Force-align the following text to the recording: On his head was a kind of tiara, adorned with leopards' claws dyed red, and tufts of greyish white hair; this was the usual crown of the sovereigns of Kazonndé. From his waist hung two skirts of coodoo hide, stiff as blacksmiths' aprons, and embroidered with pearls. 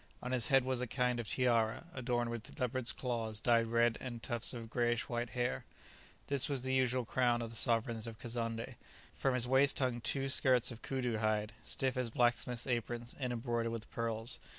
On 0.23 0.31
his 0.31 0.47
head 0.47 0.63
was 0.65 0.81
a 0.81 0.87
kind 0.87 1.19
of 1.19 1.27
tiara, 1.27 1.85
adorned 1.93 2.31
with 2.31 2.59
leopards' 2.59 2.91
claws 2.91 3.39
dyed 3.39 3.67
red, 3.67 3.99
and 4.01 4.23
tufts 4.23 4.51
of 4.51 4.67
greyish 4.67 5.07
white 5.07 5.29
hair; 5.37 5.63
this 6.25 6.49
was 6.49 6.63
the 6.63 6.73
usual 6.73 7.05
crown 7.05 7.39
of 7.39 7.51
the 7.51 7.55
sovereigns 7.55 8.07
of 8.07 8.17
Kazonndé. 8.17 8.77
From 9.13 9.35
his 9.35 9.47
waist 9.47 9.77
hung 9.77 10.01
two 10.01 10.27
skirts 10.27 10.71
of 10.71 10.81
coodoo 10.81 11.19
hide, 11.19 11.53
stiff 11.61 11.97
as 11.97 12.09
blacksmiths' 12.09 12.65
aprons, 12.65 13.13
and 13.19 13.31
embroidered 13.31 13.71
with 13.73 13.91
pearls. 13.91 14.39